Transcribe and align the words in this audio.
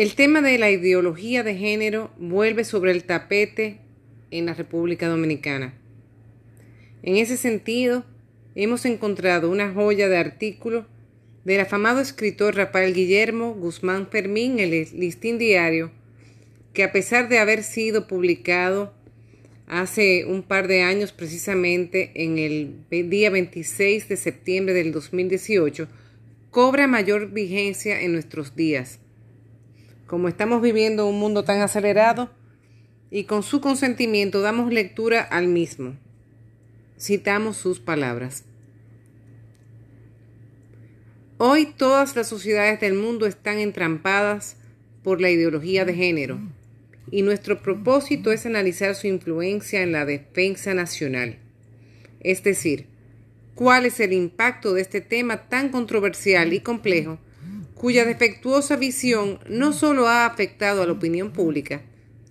El 0.00 0.14
tema 0.14 0.40
de 0.40 0.56
la 0.56 0.70
ideología 0.70 1.42
de 1.42 1.56
género 1.56 2.10
vuelve 2.16 2.64
sobre 2.64 2.90
el 2.90 3.04
tapete 3.04 3.80
en 4.30 4.46
la 4.46 4.54
República 4.54 5.08
Dominicana. 5.08 5.74
En 7.02 7.18
ese 7.18 7.36
sentido, 7.36 8.06
hemos 8.54 8.86
encontrado 8.86 9.50
una 9.50 9.74
joya 9.74 10.08
de 10.08 10.16
artículo 10.16 10.86
del 11.44 11.60
afamado 11.60 12.00
escritor 12.00 12.56
Rafael 12.56 12.94
Guillermo 12.94 13.52
Guzmán 13.52 14.08
Fermín, 14.10 14.58
el 14.58 14.70
Listín 14.70 15.36
Diario, 15.36 15.90
que 16.72 16.82
a 16.82 16.92
pesar 16.92 17.28
de 17.28 17.38
haber 17.38 17.62
sido 17.62 18.06
publicado 18.06 18.94
hace 19.66 20.24
un 20.24 20.42
par 20.42 20.66
de 20.66 20.80
años, 20.80 21.12
precisamente 21.12 22.10
en 22.14 22.38
el 22.38 23.10
día 23.10 23.28
26 23.28 24.08
de 24.08 24.16
septiembre 24.16 24.72
del 24.72 24.92
2018, 24.92 25.88
cobra 26.50 26.86
mayor 26.86 27.32
vigencia 27.32 28.00
en 28.00 28.14
nuestros 28.14 28.56
días 28.56 28.98
como 30.10 30.26
estamos 30.26 30.60
viviendo 30.60 31.06
un 31.06 31.20
mundo 31.20 31.44
tan 31.44 31.60
acelerado, 31.60 32.30
y 33.12 33.24
con 33.24 33.44
su 33.44 33.60
consentimiento 33.60 34.40
damos 34.40 34.72
lectura 34.72 35.22
al 35.22 35.46
mismo. 35.46 35.94
Citamos 36.98 37.56
sus 37.56 37.78
palabras. 37.78 38.42
Hoy 41.38 41.66
todas 41.66 42.16
las 42.16 42.26
sociedades 42.26 42.80
del 42.80 42.94
mundo 42.94 43.24
están 43.24 43.58
entrampadas 43.58 44.56
por 45.04 45.20
la 45.20 45.30
ideología 45.30 45.84
de 45.84 45.94
género 45.94 46.40
y 47.12 47.22
nuestro 47.22 47.62
propósito 47.62 48.32
es 48.32 48.46
analizar 48.46 48.96
su 48.96 49.06
influencia 49.06 49.80
en 49.80 49.92
la 49.92 50.06
defensa 50.06 50.74
nacional. 50.74 51.38
Es 52.18 52.42
decir, 52.42 52.86
cuál 53.54 53.86
es 53.86 54.00
el 54.00 54.12
impacto 54.12 54.74
de 54.74 54.80
este 54.80 55.02
tema 55.02 55.48
tan 55.48 55.68
controversial 55.68 56.52
y 56.52 56.58
complejo 56.58 57.20
cuya 57.80 58.04
defectuosa 58.04 58.76
visión 58.76 59.38
no 59.48 59.72
solo 59.72 60.06
ha 60.06 60.26
afectado 60.26 60.82
a 60.82 60.86
la 60.86 60.92
opinión 60.92 61.32
pública, 61.32 61.80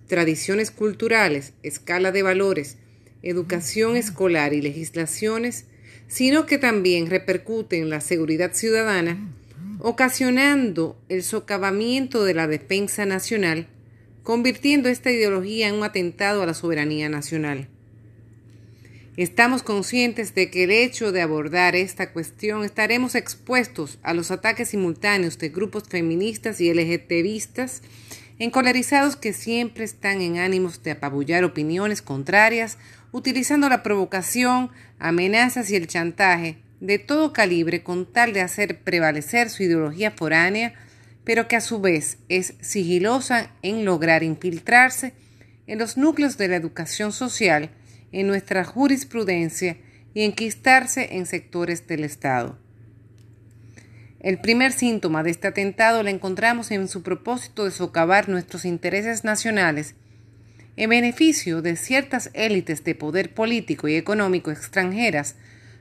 tradiciones 0.06 0.70
culturales, 0.70 1.54
escala 1.64 2.12
de 2.12 2.22
valores, 2.22 2.76
educación 3.24 3.96
escolar 3.96 4.54
y 4.54 4.62
legislaciones, 4.62 5.64
sino 6.06 6.46
que 6.46 6.56
también 6.56 7.10
repercute 7.10 7.78
en 7.78 7.90
la 7.90 8.00
seguridad 8.00 8.52
ciudadana, 8.52 9.18
ocasionando 9.80 10.96
el 11.08 11.24
socavamiento 11.24 12.22
de 12.22 12.34
la 12.34 12.46
defensa 12.46 13.04
nacional, 13.04 13.66
convirtiendo 14.22 14.88
esta 14.88 15.10
ideología 15.10 15.66
en 15.66 15.74
un 15.74 15.82
atentado 15.82 16.42
a 16.42 16.46
la 16.46 16.54
soberanía 16.54 17.08
nacional. 17.08 17.66
Estamos 19.16 19.64
conscientes 19.64 20.36
de 20.36 20.50
que 20.50 20.64
el 20.64 20.70
hecho 20.70 21.10
de 21.10 21.20
abordar 21.20 21.74
esta 21.74 22.12
cuestión 22.12 22.64
estaremos 22.64 23.16
expuestos 23.16 23.98
a 24.02 24.14
los 24.14 24.30
ataques 24.30 24.68
simultáneos 24.68 25.36
de 25.38 25.48
grupos 25.48 25.84
feministas 25.88 26.60
y 26.60 26.72
LGTBistas 26.72 27.82
encolerizados 28.38 29.16
que 29.16 29.32
siempre 29.32 29.84
están 29.84 30.22
en 30.22 30.38
ánimos 30.38 30.82
de 30.82 30.92
apabullar 30.92 31.44
opiniones 31.44 32.02
contrarias, 32.02 32.78
utilizando 33.12 33.68
la 33.68 33.82
provocación, 33.82 34.70
amenazas 34.98 35.70
y 35.70 35.76
el 35.76 35.88
chantaje 35.88 36.56
de 36.80 36.98
todo 36.98 37.32
calibre 37.34 37.82
con 37.82 38.10
tal 38.10 38.32
de 38.32 38.40
hacer 38.40 38.80
prevalecer 38.80 39.50
su 39.50 39.64
ideología 39.64 40.12
foránea, 40.12 40.72
pero 41.24 41.48
que 41.48 41.56
a 41.56 41.60
su 41.60 41.80
vez 41.80 42.16
es 42.28 42.54
sigilosa 42.60 43.50
en 43.60 43.84
lograr 43.84 44.22
infiltrarse 44.22 45.12
en 45.66 45.78
los 45.78 45.98
núcleos 45.98 46.38
de 46.38 46.48
la 46.48 46.56
educación 46.56 47.12
social, 47.12 47.70
en 48.12 48.26
nuestra 48.26 48.64
jurisprudencia 48.64 49.76
y 50.14 50.22
enquistarse 50.22 51.16
en 51.16 51.26
sectores 51.26 51.86
del 51.86 52.04
Estado. 52.04 52.58
El 54.20 54.38
primer 54.38 54.72
síntoma 54.72 55.22
de 55.22 55.30
este 55.30 55.48
atentado 55.48 56.02
lo 56.02 56.10
encontramos 56.10 56.70
en 56.70 56.88
su 56.88 57.02
propósito 57.02 57.64
de 57.64 57.70
socavar 57.70 58.28
nuestros 58.28 58.64
intereses 58.64 59.24
nacionales 59.24 59.94
en 60.76 60.90
beneficio 60.90 61.62
de 61.62 61.76
ciertas 61.76 62.30
élites 62.34 62.84
de 62.84 62.94
poder 62.94 63.34
político 63.34 63.88
y 63.88 63.96
económico 63.96 64.50
extranjeras 64.50 65.36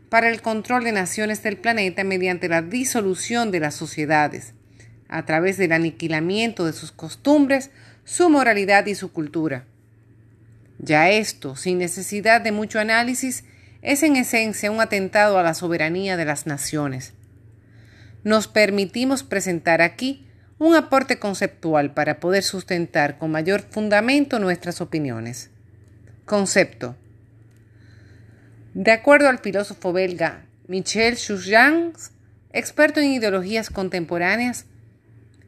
para 0.09 0.29
el 0.29 0.41
control 0.41 0.83
de 0.83 0.91
naciones 0.91 1.43
del 1.43 1.57
planeta 1.57 2.03
mediante 2.03 2.49
la 2.49 2.61
disolución 2.61 3.51
de 3.51 3.59
las 3.59 3.75
sociedades, 3.75 4.53
a 5.07 5.25
través 5.25 5.57
del 5.57 5.71
aniquilamiento 5.71 6.65
de 6.65 6.73
sus 6.73 6.91
costumbres, 6.91 7.71
su 8.03 8.29
moralidad 8.29 8.85
y 8.87 8.95
su 8.95 9.11
cultura. 9.11 9.65
Ya 10.79 11.09
esto, 11.09 11.55
sin 11.55 11.77
necesidad 11.77 12.41
de 12.41 12.53
mucho 12.53 12.79
análisis, 12.79 13.43
es 13.81 14.01
en 14.01 14.15
esencia 14.15 14.71
un 14.71 14.81
atentado 14.81 15.37
a 15.37 15.43
la 15.43 15.53
soberanía 15.53 16.17
de 16.17 16.25
las 16.25 16.47
naciones. 16.47 17.13
Nos 18.23 18.47
permitimos 18.47 19.23
presentar 19.23 19.81
aquí 19.81 20.25
un 20.57 20.75
aporte 20.75 21.19
conceptual 21.19 21.93
para 21.93 22.19
poder 22.19 22.43
sustentar 22.43 23.17
con 23.17 23.31
mayor 23.31 23.61
fundamento 23.61 24.39
nuestras 24.39 24.81
opiniones. 24.81 25.49
Concepto. 26.25 26.95
De 28.73 28.91
acuerdo 28.91 29.29
al 29.29 29.39
filósofo 29.39 29.93
belga 29.93 30.45
Michel 30.67 31.15
Chouchans, 31.17 32.11
experto 32.53 32.99
en 32.99 33.11
ideologías 33.11 33.69
contemporáneas, 33.69 34.65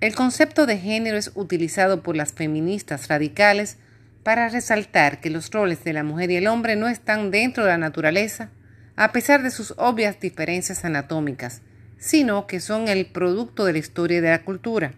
el 0.02 0.16
concepto 0.16 0.66
de 0.66 0.78
género 0.78 1.18
es 1.18 1.32
utilizado 1.36 2.04
por 2.04 2.16
las 2.16 2.34
feministas 2.34 3.08
radicales 3.08 3.78
para 4.24 4.50
resaltar 4.50 5.20
que 5.20 5.30
los 5.30 5.50
roles 5.52 5.84
de 5.84 5.94
la 5.94 6.04
mujer 6.04 6.32
y 6.32 6.36
el 6.36 6.48
hombre 6.48 6.76
no 6.76 6.88
están 6.88 7.32
dentro 7.32 7.64
de 7.64 7.72
la 7.72 7.78
naturaleza, 7.78 8.50
a 8.96 9.12
pesar 9.12 9.42
de 9.42 9.52
sus 9.52 9.74
obvias 9.78 10.20
diferencias 10.20 10.86
anatómicas, 10.86 11.62
sino 11.98 12.48
que 12.48 12.60
son 12.60 12.88
el 12.88 13.06
producto 13.08 13.66
de 13.66 13.74
la 13.74 13.80
historia 13.80 14.18
y 14.20 14.22
de 14.22 14.30
la 14.30 14.44
cultura. 14.44 14.94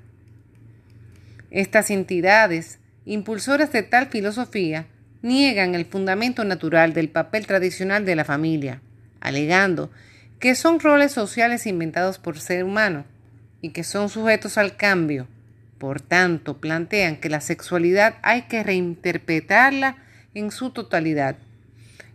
Estas 1.52 1.90
entidades, 1.90 2.80
impulsoras 3.06 3.72
de 3.72 3.84
tal 3.84 4.08
filosofía, 4.08 4.88
niegan 5.22 5.76
el 5.76 5.86
fundamento 5.86 6.44
natural 6.44 6.94
del 6.94 7.10
papel 7.10 7.48
tradicional 7.48 8.06
de 8.06 8.16
la 8.16 8.26
familia, 8.26 8.82
alegando 9.22 9.92
que 10.40 10.56
son 10.56 10.80
roles 10.80 11.14
sociales 11.14 11.66
inventados 11.66 12.20
por 12.20 12.40
ser 12.40 12.66
humano 12.66 13.06
y 13.62 13.70
que 13.70 13.86
son 13.86 14.10
sujetos 14.10 14.58
al 14.58 14.76
cambio, 14.76 15.28
por 15.84 16.00
tanto, 16.00 16.62
plantean 16.62 17.18
que 17.18 17.28
la 17.28 17.42
sexualidad 17.42 18.16
hay 18.22 18.44
que 18.44 18.64
reinterpretarla 18.64 19.98
en 20.34 20.50
su 20.50 20.70
totalidad. 20.70 21.36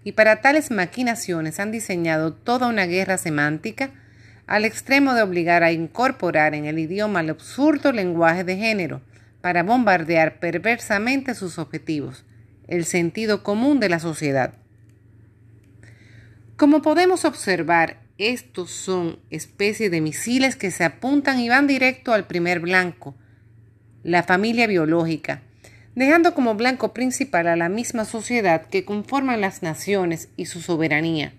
Y 0.04 0.12
para 0.12 0.40
tales 0.40 0.70
maquinaciones 0.70 1.60
han 1.60 1.70
diseñado 1.70 2.32
toda 2.32 2.66
una 2.68 2.86
guerra 2.86 3.18
semántica 3.18 3.90
al 4.46 4.64
extremo 4.64 5.12
de 5.12 5.20
obligar 5.20 5.64
a 5.64 5.72
incorporar 5.72 6.54
en 6.54 6.64
el 6.64 6.78
idioma 6.78 7.20
el 7.20 7.28
absurdo 7.28 7.92
lenguaje 7.92 8.42
de 8.42 8.56
género 8.56 9.02
para 9.42 9.62
bombardear 9.62 10.38
perversamente 10.40 11.34
sus 11.34 11.58
objetivos, 11.58 12.24
el 12.68 12.86
sentido 12.86 13.42
común 13.42 13.80
de 13.80 13.90
la 13.90 13.98
sociedad. 13.98 14.54
Como 16.56 16.80
podemos 16.80 17.26
observar, 17.26 17.98
estos 18.16 18.70
son 18.70 19.18
especies 19.28 19.90
de 19.90 20.00
misiles 20.00 20.56
que 20.56 20.70
se 20.70 20.84
apuntan 20.84 21.38
y 21.38 21.50
van 21.50 21.66
directo 21.66 22.14
al 22.14 22.26
primer 22.26 22.60
blanco, 22.60 23.14
la 24.02 24.22
familia 24.22 24.66
biológica, 24.66 25.42
dejando 25.94 26.34
como 26.34 26.54
blanco 26.54 26.92
principal 26.94 27.48
a 27.48 27.56
la 27.56 27.68
misma 27.68 28.04
sociedad 28.04 28.66
que 28.66 28.84
conforman 28.84 29.40
las 29.40 29.62
naciones 29.62 30.28
y 30.36 30.46
su 30.46 30.60
soberanía, 30.60 31.32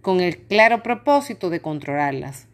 con 0.00 0.20
el 0.20 0.38
claro 0.38 0.82
propósito 0.82 1.50
de 1.50 1.60
controlarlas. 1.60 2.46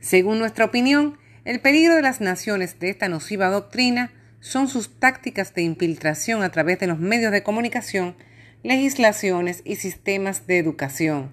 Según 0.00 0.38
nuestra 0.38 0.66
opinión, 0.66 1.18
el 1.44 1.60
peligro 1.60 1.94
de 1.94 2.02
las 2.02 2.20
naciones 2.20 2.78
de 2.78 2.90
esta 2.90 3.08
nociva 3.08 3.48
doctrina 3.48 4.12
son 4.40 4.68
sus 4.68 4.98
tácticas 4.98 5.54
de 5.54 5.62
infiltración 5.62 6.42
a 6.42 6.50
través 6.50 6.78
de 6.78 6.86
los 6.86 6.98
medios 6.98 7.32
de 7.32 7.42
comunicación, 7.42 8.14
legislaciones 8.62 9.62
y 9.64 9.76
sistemas 9.76 10.46
de 10.46 10.58
educación, 10.58 11.32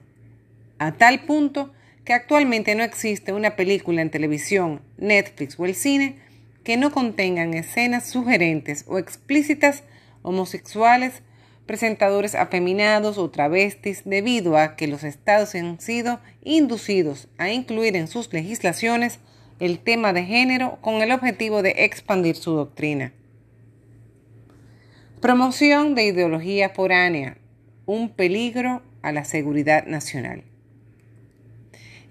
a 0.80 0.94
tal 0.94 1.26
punto 1.26 1.74
que 2.06 2.14
actualmente 2.14 2.76
no 2.76 2.84
existe 2.84 3.34
una 3.34 3.56
película 3.56 4.02
en 4.02 4.10
televisión, 4.10 4.82
Netflix 4.98 5.60
o 5.60 5.66
el 5.66 5.76
cine 5.76 6.18
que 6.64 6.78
no 6.78 6.92
contengan 6.92 7.54
escenas 7.54 8.08
sugerentes 8.08 8.86
o 8.88 8.98
explícitas 8.98 9.84
homosexuales, 10.22 11.22
presentadores 11.66 12.36
afeminados 12.36 13.18
o 13.18 13.30
travestis 13.30 14.04
debido 14.06 14.58
a 14.58 14.76
que 14.76 14.88
los 14.88 15.04
estados 15.04 15.56
han 15.56 15.80
sido 15.80 16.20
inducidos 16.44 17.28
a 17.38 17.50
incluir 17.52 17.96
en 17.96 18.08
sus 18.08 18.32
legislaciones 18.34 19.20
el 19.60 19.80
tema 19.80 20.14
de 20.14 20.24
género 20.24 20.78
con 20.82 20.96
el 20.96 21.12
objetivo 21.12 21.62
de 21.62 21.76
expandir 21.80 22.36
su 22.36 22.54
doctrina. 22.54 23.14
Promoción 25.22 25.96
de 25.96 26.04
ideología 26.04 26.70
foránea, 26.70 27.38
un 27.86 28.10
peligro 28.10 28.82
a 29.02 29.14
la 29.14 29.24
seguridad 29.24 29.86
nacional. 29.86 30.44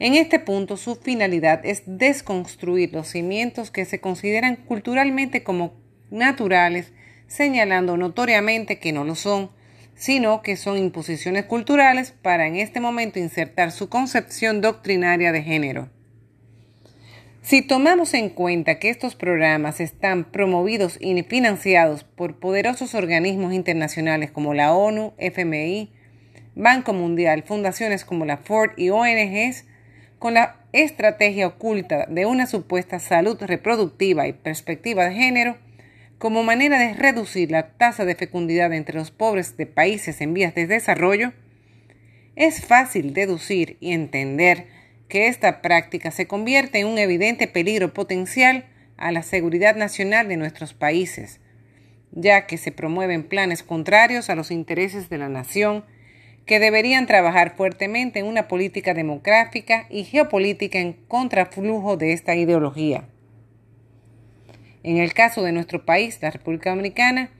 En 0.02 0.14
este 0.14 0.40
punto, 0.40 0.76
su 0.76 0.96
finalidad 0.96 1.64
es 1.64 1.84
desconstruir 1.86 2.92
los 2.92 3.06
cimientos 3.06 3.70
que 3.70 3.84
se 3.84 4.00
consideran 4.00 4.56
culturalmente 4.56 5.44
como 5.44 5.74
naturales, 6.10 6.92
señalando 7.28 7.96
notoriamente 7.96 8.80
que 8.80 8.90
no 8.90 9.04
lo 9.04 9.14
son, 9.14 9.52
sino 9.94 10.42
que 10.42 10.56
son 10.56 10.76
imposiciones 10.76 11.44
culturales 11.44 12.10
para 12.10 12.48
en 12.48 12.56
este 12.56 12.80
momento 12.80 13.20
insertar 13.20 13.70
su 13.70 13.88
concepción 13.88 14.60
doctrinaria 14.60 15.30
de 15.30 15.44
género. 15.44 15.88
Si 17.40 17.62
tomamos 17.62 18.12
en 18.14 18.28
cuenta 18.28 18.80
que 18.80 18.90
estos 18.90 19.14
programas 19.14 19.78
están 19.78 20.24
promovidos 20.24 20.98
y 21.00 21.22
financiados 21.22 22.02
por 22.02 22.40
poderosos 22.40 22.96
organismos 22.96 23.52
internacionales 23.52 24.32
como 24.32 24.52
la 24.52 24.74
ONU, 24.74 25.12
FMI, 25.18 25.92
Banco 26.56 26.92
Mundial, 26.92 27.44
fundaciones 27.44 28.04
como 28.04 28.24
la 28.24 28.38
Ford 28.38 28.72
y 28.76 28.90
ONGs, 28.90 29.66
con 30.22 30.34
la 30.34 30.54
estrategia 30.70 31.48
oculta 31.48 32.06
de 32.08 32.26
una 32.26 32.46
supuesta 32.46 33.00
salud 33.00 33.36
reproductiva 33.40 34.28
y 34.28 34.32
perspectiva 34.32 35.08
de 35.08 35.16
género, 35.16 35.58
como 36.18 36.44
manera 36.44 36.78
de 36.78 36.94
reducir 36.94 37.50
la 37.50 37.70
tasa 37.72 38.04
de 38.04 38.14
fecundidad 38.14 38.72
entre 38.72 38.94
los 38.94 39.10
pobres 39.10 39.56
de 39.56 39.66
países 39.66 40.20
en 40.20 40.32
vías 40.32 40.54
de 40.54 40.68
desarrollo, 40.68 41.32
es 42.36 42.64
fácil 42.64 43.14
deducir 43.14 43.78
y 43.80 43.94
entender 43.94 44.68
que 45.08 45.26
esta 45.26 45.60
práctica 45.60 46.12
se 46.12 46.28
convierte 46.28 46.78
en 46.78 46.86
un 46.86 46.98
evidente 46.98 47.48
peligro 47.48 47.92
potencial 47.92 48.66
a 48.98 49.10
la 49.10 49.24
seguridad 49.24 49.74
nacional 49.74 50.28
de 50.28 50.36
nuestros 50.36 50.72
países, 50.72 51.40
ya 52.12 52.46
que 52.46 52.58
se 52.58 52.70
promueven 52.70 53.24
planes 53.24 53.64
contrarios 53.64 54.30
a 54.30 54.36
los 54.36 54.52
intereses 54.52 55.08
de 55.08 55.18
la 55.18 55.28
nación 55.28 55.84
que 56.46 56.58
deberían 56.58 57.06
trabajar 57.06 57.54
fuertemente 57.56 58.18
en 58.18 58.26
una 58.26 58.48
política 58.48 58.94
demográfica 58.94 59.86
y 59.90 60.04
geopolítica 60.04 60.78
en 60.78 60.94
contraflujo 61.08 61.96
de 61.96 62.12
esta 62.12 62.34
ideología. 62.34 63.04
En 64.82 64.96
el 64.96 65.14
caso 65.14 65.42
de 65.42 65.52
nuestro 65.52 65.84
país, 65.84 66.18
la 66.20 66.30
República 66.30 66.70
Dominicana, 66.70 67.30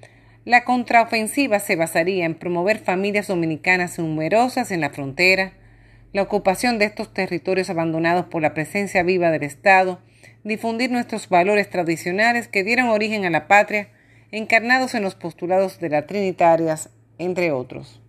la 0.44 0.64
contraofensiva 0.64 1.58
se 1.58 1.76
basaría 1.76 2.24
en 2.24 2.34
promover 2.34 2.78
familias 2.78 3.28
dominicanas 3.28 3.98
numerosas 3.98 4.70
en 4.70 4.80
la 4.80 4.90
frontera, 4.90 5.52
la 6.12 6.22
ocupación 6.22 6.78
de 6.78 6.84
estos 6.84 7.12
territorios 7.14 7.70
abandonados 7.70 8.26
por 8.26 8.42
la 8.42 8.54
presencia 8.54 9.02
viva 9.02 9.30
del 9.30 9.44
Estado, 9.44 10.00
difundir 10.44 10.90
nuestros 10.90 11.28
valores 11.28 11.70
tradicionales 11.70 12.48
que 12.48 12.64
dieron 12.64 12.88
origen 12.88 13.24
a 13.24 13.30
la 13.30 13.48
patria, 13.48 13.88
encarnados 14.30 14.94
en 14.94 15.02
los 15.02 15.14
postulados 15.14 15.78
de 15.80 15.88
las 15.88 16.06
trinitarias, 16.06 16.90
entre 17.18 17.52
otros. 17.52 18.01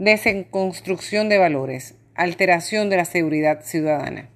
Desenconstrucción 0.00 1.28
de 1.28 1.36
valores, 1.36 1.94
alteración 2.14 2.88
de 2.88 2.96
la 2.96 3.04
seguridad 3.04 3.62
ciudadana. 3.64 4.30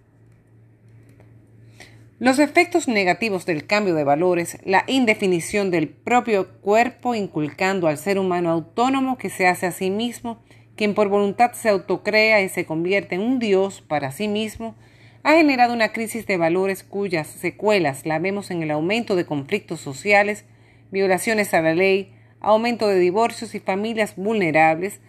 Los 2.19 2.39
efectos 2.39 2.87
negativos 2.87 3.47
del 3.47 3.67
cambio 3.67 3.95
de 3.95 4.05
valores, 4.05 4.59
la 4.67 4.85
indefinición 4.89 5.71
del 5.71 5.89
propio 5.89 6.51
cuerpo 6.61 7.15
inculcando 7.15 7.89
al 7.89 7.97
ser 7.97 8.19
humano 8.19 8.51
autónomo 8.51 9.17
que 9.17 9.31
se 9.31 9.47
hace 9.47 9.65
a 9.65 9.73
sí 9.73 9.89
mismo 9.89 10.39
quien 10.77 10.93
por 10.93 11.09
voluntad 11.09 11.53
se 11.53 11.71
autocrea 11.71 12.43
y 12.43 12.51
se 12.51 12.67
convierte 12.67 13.15
en 13.15 13.23
un 13.23 13.39
Dios 13.39 13.81
para 13.81 14.13
sí 14.13 14.29
mismo, 14.29 14.75
ha 15.23 15.33
generado 15.33 15.73
una 15.73 15.93
crisis 15.93 16.27
de 16.27 16.37
valores 16.37 16.85
cuyas 16.85 17.27
secuelas 17.27 18.05
la 18.05 18.19
vemos 18.19 18.51
en 18.51 18.63
el 18.63 18.71
aumento 18.71 19.17
de 19.17 19.25
conflictos 19.25 19.81
sociales, 19.81 20.45
violaciones 20.91 21.55
a 21.55 21.63
la 21.63 21.73
ley, 21.73 22.13
aumento 22.41 22.87
de 22.87 22.99
divorcios 22.99 23.55
y 23.55 23.61
familias 23.61 24.15
vulnerables, 24.17 25.01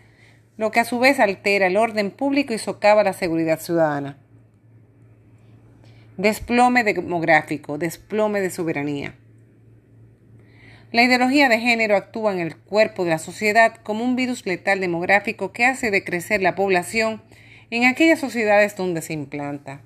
lo 0.57 0.71
que 0.71 0.79
a 0.79 0.85
su 0.85 0.99
vez 0.99 1.19
altera 1.19 1.67
el 1.67 1.77
orden 1.77 2.11
público 2.11 2.53
y 2.53 2.57
socava 2.57 3.03
la 3.03 3.13
seguridad 3.13 3.59
ciudadana. 3.59 4.17
Desplome 6.17 6.83
demográfico, 6.83 7.77
desplome 7.77 8.39
de 8.41 8.49
soberanía. 8.49 9.15
La 10.91 11.03
ideología 11.03 11.49
de 11.49 11.59
género 11.59 11.97
actúa 11.97 12.31
en 12.31 12.39
el 12.39 12.55
cuerpo 12.55 13.03
de 13.03 13.09
la 13.09 13.17
sociedad 13.17 13.75
como 13.83 14.05
un 14.05 14.15
virus 14.15 14.45
letal 14.45 14.79
demográfico 14.79 15.51
que 15.51 15.65
hace 15.65 15.91
decrecer 15.91 16.41
la 16.41 16.55
población 16.55 17.21
en 17.69 17.83
aquellas 17.83 18.19
sociedades 18.19 18.77
donde 18.77 19.01
se 19.01 19.11
implanta. 19.11 19.81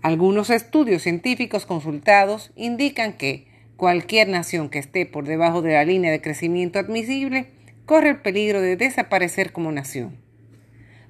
Algunos 0.00 0.48
estudios 0.48 1.02
científicos 1.02 1.66
consultados 1.66 2.52
indican 2.56 3.12
que 3.12 3.46
cualquier 3.76 4.28
nación 4.28 4.70
que 4.70 4.78
esté 4.78 5.04
por 5.04 5.26
debajo 5.26 5.60
de 5.60 5.74
la 5.74 5.84
línea 5.84 6.10
de 6.10 6.22
crecimiento 6.22 6.78
admisible 6.78 7.48
corre 7.86 8.10
el 8.10 8.20
peligro 8.20 8.60
de 8.60 8.76
desaparecer 8.76 9.52
como 9.52 9.72
nación. 9.72 10.18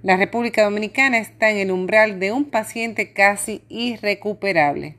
La 0.02 0.16
República 0.16 0.62
Dominicana 0.62 1.18
está 1.18 1.50
en 1.50 1.56
el 1.56 1.72
umbral 1.72 2.20
de 2.20 2.30
un 2.30 2.44
paciente 2.44 3.12
casi 3.12 3.64
irrecuperable. 3.68 4.96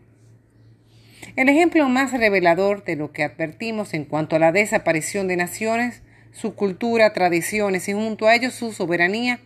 El 1.36 1.50
ejemplo 1.50 1.88
más 1.88 2.12
revelador 2.12 2.84
de 2.84 2.96
lo 2.96 3.12
que 3.12 3.24
advertimos 3.24 3.94
en 3.94 4.06
cuanto 4.06 4.36
a 4.36 4.40
la 4.40 4.52
desaparición 4.52 5.28
de 5.28 5.38
naciones, 5.38 6.02
su 6.32 6.56
cultura, 6.56 7.14
tradiciones 7.14 7.88
y 7.88 7.94
junto 7.94 8.28
a 8.28 8.36
ellos 8.36 8.56
su 8.56 8.74
soberanía, 8.74 9.40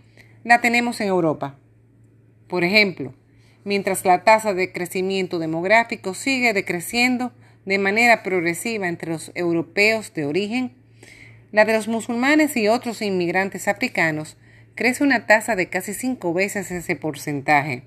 la 0.44 0.62
tenemos 0.62 1.02
en 1.02 1.10
Europa. 1.10 1.60
Por 2.48 2.64
ejemplo, 2.64 3.14
mientras 3.66 4.06
la 4.06 4.24
tasa 4.24 4.54
de 4.54 4.72
crecimiento 4.72 5.38
demográfico 5.38 6.14
sigue 6.14 6.54
decreciendo 6.54 7.34
de 7.66 7.78
manera 7.78 8.24
progresiva 8.24 8.88
entre 8.88 9.12
los 9.12 9.32
europeos 9.36 10.14
de 10.14 10.26
origen, 10.26 10.81
la 11.52 11.66
de 11.66 11.74
los 11.74 11.88
musulmanes 11.88 12.56
y 12.58 12.68
otros 12.68 13.02
inmigrantes 13.02 13.68
africanos 13.68 14.38
crece 14.76 15.04
una 15.04 15.26
tasa 15.26 15.56
de 15.56 15.70
casi 15.70 15.94
cinco 15.94 16.34
veces 16.34 16.72
ese 16.72 16.96
porcentaje 16.96 17.84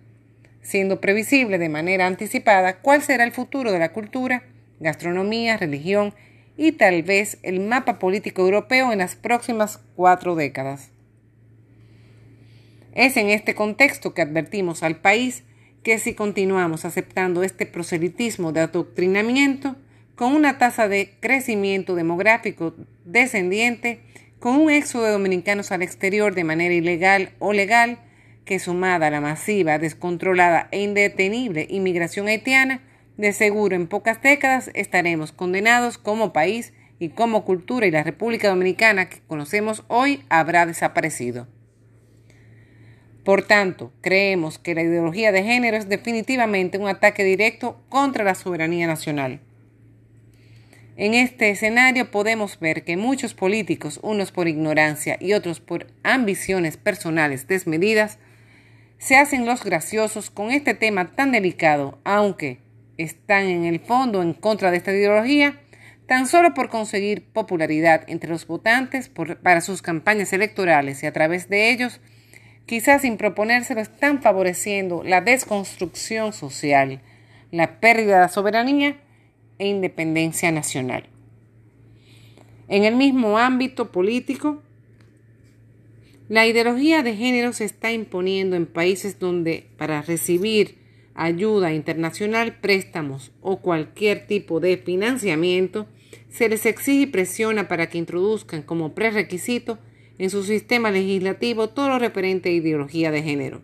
siendo 0.65 1.01
previsible 1.01 1.59
de 1.59 1.69
manera 1.69 2.07
anticipada 2.07 2.79
cuál 2.79 3.03
será 3.03 3.23
el 3.23 3.33
futuro 3.33 3.71
de 3.71 3.79
la 3.79 3.93
cultura, 3.93 4.43
gastronomía, 4.81 5.57
religión 5.57 6.15
y 6.57 6.73
tal 6.73 7.03
vez 7.03 7.39
el 7.43 7.61
mapa 7.61 7.99
político 7.99 8.43
europeo 8.43 8.91
en 8.91 8.99
las 8.99 9.15
próximas 9.15 9.81
cuatro 9.95 10.35
décadas. 10.35 10.91
Es 12.95 13.17
en 13.17 13.29
este 13.29 13.55
contexto 13.55 14.15
que 14.15 14.23
advertimos 14.23 14.83
al 14.83 14.97
país 14.97 15.45
que 15.83 15.99
si 15.99 16.15
continuamos 16.15 16.85
aceptando 16.85 17.43
este 17.43 17.67
proselitismo 17.67 18.53
de 18.53 18.61
adoctrinamiento, 18.61 19.77
con 20.17 20.35
una 20.35 20.59
tasa 20.59 20.89
de 20.89 21.15
crecimiento 21.21 21.95
demográfico 21.95 22.75
descendiente, 23.05 24.01
con 24.39 24.57
un 24.57 24.71
éxodo 24.71 25.05
de 25.05 25.13
dominicanos 25.13 25.73
al 25.73 25.83
exterior 25.83 26.35
de 26.35 26.45
manera 26.45 26.75
ilegal 26.75 27.33
o 27.39 27.53
legal, 27.53 27.99
que 28.45 28.59
sumada 28.59 29.07
a 29.07 29.11
la 29.11 29.21
masiva, 29.21 29.79
descontrolada 29.79 30.69
e 30.71 30.83
indetenible 30.83 31.67
inmigración 31.71 32.29
haitiana, 32.29 32.83
de 33.17 33.33
seguro 33.33 33.77
en 33.77 33.87
pocas 33.87 34.21
décadas 34.21 34.71
estaremos 34.75 35.33
condenados 35.33 35.99
como 35.99 36.33
país 36.33 36.73
y 36.99 37.11
como 37.11 37.45
cultura 37.45 37.87
y 37.87 37.91
la 37.91 38.03
República 38.03 38.49
Dominicana 38.49 39.09
que 39.09 39.21
conocemos 39.27 39.85
hoy 39.89 40.25
habrá 40.29 40.67
desaparecido. 40.67 41.47
Por 43.25 43.43
tanto, 43.43 43.93
creemos 44.03 44.59
que 44.59 44.75
la 44.75 44.83
ideología 44.83 45.33
de 45.33 45.43
género 45.43 45.77
es 45.77 45.89
definitivamente 45.89 46.77
un 46.77 46.89
ataque 46.89 47.25
directo 47.25 47.81
contra 47.89 48.23
la 48.23 48.35
soberanía 48.35 48.87
nacional. 48.87 49.41
En 50.96 51.15
este 51.15 51.51
escenario 51.51 52.13
podemos 52.13 52.60
ver 52.60 52.84
que 52.84 52.96
muchos 52.96 53.34
políticos, 53.34 53.98
unos 54.03 54.31
por 54.31 54.46
ignorancia 54.46 55.17
y 55.20 55.32
otros 55.32 55.58
por 55.58 55.89
ambiciones 56.05 56.77
personales 56.77 57.48
desmedidas, 57.48 58.19
se 58.98 59.17
hacen 59.17 59.44
los 59.44 59.65
graciosos 59.65 60.31
con 60.31 60.53
este 60.53 60.72
tema 60.74 61.17
tan 61.17 61.32
delicado, 61.32 61.98
aunque 62.05 62.58
están 62.96 63.46
en 63.46 63.65
el 63.65 63.81
fondo 63.81 64.22
en 64.22 64.34
contra 64.34 64.70
de 64.70 64.77
esta 64.77 64.93
ideología, 64.93 65.60
tan 66.06 66.29
solo 66.29 66.55
por 66.55 66.69
conseguir 66.69 67.24
popularidad 67.24 68.05
entre 68.06 68.31
los 68.31 68.46
votantes 68.46 69.10
para 69.43 69.63
sus 69.63 69.82
campañas 69.82 70.32
electorales 70.32 71.03
y 71.03 71.06
a 71.06 71.13
través 71.13 71.48
de 71.48 71.70
ellos, 71.70 72.01
quizás 72.67 73.03
sin 73.03 73.17
proponérselo, 73.17 73.81
están 73.81 74.22
favoreciendo 74.22 75.03
la 75.03 75.20
desconstrucción 75.22 76.32
social, 76.32 77.01
la 77.51 77.81
pérdida 77.81 78.15
de 78.15 78.20
la 78.20 78.29
soberanía 78.29 78.96
e 79.58 79.69
independencia 79.69 80.51
nacional. 80.51 81.08
En 82.69 82.84
el 82.84 82.96
mismo 82.96 83.39
ámbito 83.39 83.93
político, 83.93 84.63
la 86.29 86.46
ideología 86.46 87.03
de 87.03 87.15
género 87.15 87.53
se 87.53 87.65
está 87.65 87.93
imponiendo 87.93 88.56
en 88.56 88.67
países 88.67 89.19
donde 89.19 89.67
para 89.77 90.01
recibir 90.01 90.77
ayuda 91.15 91.73
internacional, 91.73 92.56
préstamos 92.61 93.32
o 93.41 93.61
cualquier 93.61 94.27
tipo 94.27 94.58
de 94.58 94.79
financiamiento, 94.79 95.87
se 96.31 96.49
les 96.49 96.67
exige 96.67 97.03
y 97.03 97.06
presiona 97.06 97.69
para 97.69 97.89
que 97.89 97.99
introduzcan 97.99 98.63
como 98.63 98.94
prerequisito 98.94 99.79
en 100.19 100.31
su 100.31 100.43
sistema 100.44 100.91
legislativo 100.91 101.69
todo 101.69 101.89
lo 101.89 101.99
referente 101.99 102.49
a 102.49 102.53
ideología 102.53 103.11
de 103.11 103.23
género. 103.23 103.63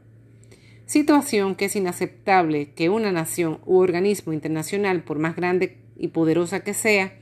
Situación 0.86 1.54
que 1.54 1.66
es 1.66 1.76
inaceptable 1.76 2.72
que 2.74 2.90
una 2.90 3.12
nación 3.12 3.60
u 3.64 3.78
organismo 3.78 4.32
internacional, 4.32 5.02
por 5.02 5.18
más 5.18 5.36
grande 5.36 5.76
y 6.00 6.08
poderosa 6.08 6.60
que 6.60 6.74
sea, 6.74 7.12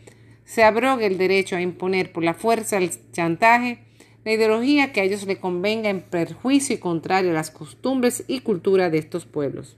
se 0.44 0.64
abrogue 0.64 1.04
el 1.04 1.18
derecho 1.18 1.56
a 1.56 1.60
imponer 1.60 2.12
por 2.12 2.24
la 2.24 2.32
fuerza 2.32 2.78
el 2.78 2.90
chantaje 3.12 3.80
la 4.24 4.32
ideología 4.32 4.92
que 4.92 5.00
a 5.00 5.04
ellos 5.04 5.26
le 5.26 5.38
convenga 5.38 5.90
en 5.90 6.00
perjuicio 6.00 6.74
y 6.74 6.78
contrario 6.78 7.30
a 7.30 7.34
las 7.34 7.50
costumbres 7.50 8.24
y 8.28 8.40
cultura 8.40 8.90
de 8.90 8.98
estos 8.98 9.26
pueblos. 9.26 9.76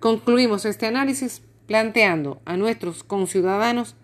Concluimos 0.00 0.64
este 0.64 0.86
análisis 0.86 1.42
planteando 1.66 2.40
a 2.44 2.56
nuestros 2.56 3.02
conciudadanos 3.02 3.94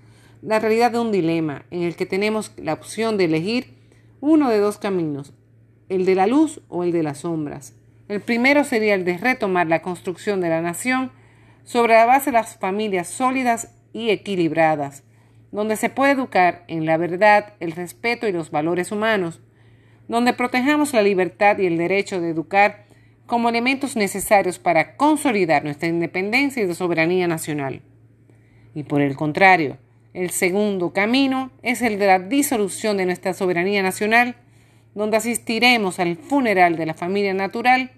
la 0.43 0.59
realidad 0.59 0.91
de 0.91 0.99
un 0.99 1.13
dilema 1.13 1.65
en 1.71 1.83
el 1.83 1.97
que 1.97 2.07
tenemos 2.07 2.53
la 2.57 2.75
opción 2.75 3.17
de 3.17 3.25
elegir 3.25 3.75
uno 4.21 4.51
de 4.51 4.59
dos 4.59 4.79
caminos, 4.79 5.33
el 5.89 6.05
de 6.05 6.15
la 6.15 6.27
luz 6.27 6.61
o 6.69 6.85
el 6.85 6.93
de 6.93 7.03
las 7.03 7.19
sombras, 7.19 7.75
El 8.09 8.21
primero 8.21 8.65
sería 8.65 8.95
el 8.95 9.05
de 9.05 9.17
retomar 9.17 9.67
la 9.67 9.83
construcción 9.83 10.41
de 10.41 10.49
la 10.49 10.61
nación 10.61 11.11
sobre 11.65 11.95
la 11.95 12.07
base 12.07 12.31
de 12.31 12.39
las 12.39 12.57
familias 12.57 13.09
sólidas 13.09 13.75
y 13.93 14.11
equilibradas, 14.11 15.05
donde 15.51 15.77
se 15.77 15.91
puede 15.91 16.13
educar 16.13 16.65
en 16.69 16.87
la 16.87 16.97
verdad, 16.97 17.55
el 17.61 17.73
respeto 17.73 18.27
y 18.27 18.33
los 18.33 18.51
valores 18.51 18.91
humanos, 18.91 19.41
donde 20.09 20.33
protejamos 20.33 20.93
la 20.93 21.03
libertad 21.03 21.59
y 21.59 21.67
el 21.67 21.77
derecho 21.77 22.21
de 22.21 22.31
educar 22.31 22.87
como 23.27 23.49
elementos 23.49 23.97
necesarios 23.97 24.59
para 24.59 24.97
consolidar 24.97 25.65
nuestra 25.65 25.89
independencia 25.89 26.63
y 26.63 26.75
soberanía 26.75 27.29
nacional. 27.29 27.83
Y 28.75 28.83
por 28.83 29.01
el 29.01 29.17
contrario, 29.17 29.79
el 30.15 30.31
segundo 30.31 30.93
camino 30.93 31.51
es 31.63 31.81
el 31.83 31.99
de 31.99 32.07
la 32.07 32.19
disolución 32.19 32.97
de 32.97 33.07
nuestra 33.07 33.33
soberanía 33.33 33.83
nacional, 33.83 34.37
donde 34.95 35.17
asistiremos 35.17 35.99
al 35.99 36.17
funeral 36.17 36.77
de 36.77 36.87
la 36.87 36.95
familia 36.95 37.33
natural, 37.33 37.93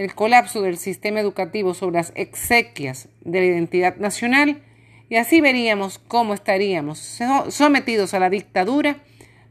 el 0.00 0.14
colapso 0.14 0.62
del 0.62 0.78
sistema 0.78 1.20
educativo 1.20 1.74
sobre 1.74 1.96
las 1.96 2.12
exequias 2.14 3.10
de 3.20 3.40
la 3.40 3.44
identidad 3.44 3.96
nacional, 3.96 4.62
y 5.10 5.16
así 5.16 5.42
veríamos 5.42 5.98
cómo 5.98 6.32
estaríamos 6.32 7.20
sometidos 7.50 8.14
a 8.14 8.18
la 8.18 8.30
dictadura 8.30 9.02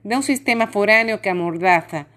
de 0.04 0.16
un 0.16 0.24
sistema 0.24 0.66
foráneo 0.66 1.22
que 1.22 1.30
amordaza 1.30 2.08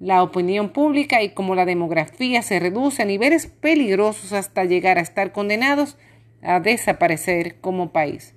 la 0.00 0.24
opinión 0.24 0.70
pública 0.70 1.22
y 1.22 1.30
como 1.30 1.54
la 1.54 1.66
demografía 1.66 2.42
se 2.42 2.58
reduce 2.58 3.02
a 3.02 3.04
niveles 3.04 3.46
peligrosos 3.46 4.32
hasta 4.32 4.64
llegar 4.64 4.98
a 4.98 5.02
estar 5.02 5.30
condenados 5.30 5.96
a 6.42 6.58
desaparecer 6.58 7.60
como 7.60 7.92
país. 7.92 8.34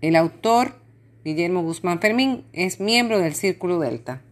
El 0.00 0.14
autor, 0.14 0.80
Guillermo 1.24 1.62
Guzmán 1.62 1.98
Fermín, 2.00 2.44
es 2.52 2.78
miembro 2.78 3.18
del 3.18 3.34
Círculo 3.34 3.80
Delta. 3.80 4.22